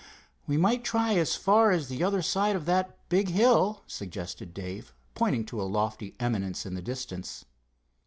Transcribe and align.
"We 0.47 0.57
might 0.57 0.83
try 0.83 1.13
as 1.17 1.35
far 1.35 1.69
as 1.69 1.87
the 1.87 2.03
other 2.03 2.23
side 2.23 2.55
of 2.55 2.65
that 2.65 3.07
big 3.07 3.29
hill," 3.29 3.83
suggested 3.85 4.51
Dave, 4.51 4.95
pointing 5.13 5.45
to 5.45 5.61
a 5.61 5.69
lofty 5.69 6.15
eminence 6.19 6.65
in 6.65 6.73
the 6.73 6.81
distance. 6.81 7.45